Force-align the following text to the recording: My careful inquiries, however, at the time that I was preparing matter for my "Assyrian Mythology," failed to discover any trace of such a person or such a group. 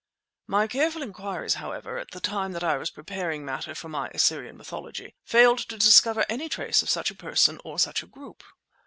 My 0.47 0.65
careful 0.65 1.03
inquiries, 1.03 1.53
however, 1.61 1.99
at 1.99 2.09
the 2.09 2.19
time 2.19 2.53
that 2.53 2.63
I 2.63 2.75
was 2.75 2.89
preparing 2.89 3.45
matter 3.45 3.75
for 3.75 3.87
my 3.87 4.09
"Assyrian 4.15 4.57
Mythology," 4.57 5.13
failed 5.23 5.59
to 5.59 5.77
discover 5.77 6.25
any 6.27 6.49
trace 6.49 6.81
of 6.81 6.89
such 6.89 7.11
a 7.11 7.15
person 7.15 7.61
or 7.63 7.77
such 7.77 8.01
a 8.01 8.07
group. 8.07 8.43